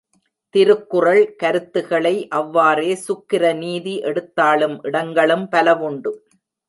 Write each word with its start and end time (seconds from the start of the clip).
திருக்குறள் 0.55 1.35
கருத்துக்களை 1.35 2.13
அவ்வாறே 2.29 2.89
சுக்கிரநீதி 3.07 3.95
எடுத்தாளும் 4.03 4.77
இடங்களும் 4.83 5.45
பலவுண்டு. 5.51 6.13